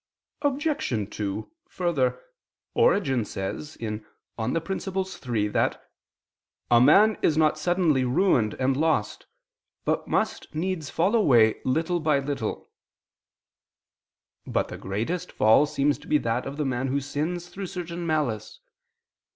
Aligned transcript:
Obj. 0.41 1.15
2: 1.15 1.51
Further, 1.69 2.23
Origen 2.73 3.23
says 3.23 3.77
(Peri 3.79 4.01
Archon 4.35 5.35
iii) 5.35 5.47
that 5.49 5.91
"a 6.71 6.81
man 6.81 7.19
is 7.21 7.37
not 7.37 7.59
suddenly 7.59 8.03
ruined 8.03 8.55
and 8.55 8.75
lost, 8.75 9.27
but 9.85 10.07
must 10.07 10.55
needs 10.55 10.89
fall 10.89 11.13
away 11.13 11.61
little 11.63 11.99
by 11.99 12.17
little." 12.17 12.71
But 14.47 14.69
the 14.69 14.77
greatest 14.79 15.31
fall 15.31 15.67
seems 15.67 15.99
to 15.99 16.07
be 16.07 16.17
that 16.17 16.47
of 16.47 16.57
the 16.57 16.65
man 16.65 16.87
who 16.87 16.99
sins 16.99 17.49
through 17.49 17.67
certain 17.67 18.03
malice. 18.07 18.59